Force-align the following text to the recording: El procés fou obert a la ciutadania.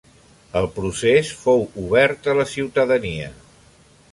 El 0.61 0.69
procés 0.77 1.29
fou 1.41 1.61
obert 1.83 2.31
a 2.33 2.35
la 2.41 2.47
ciutadania. 2.55 3.29